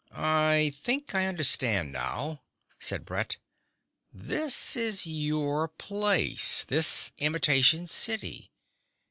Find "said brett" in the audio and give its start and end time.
2.79-3.37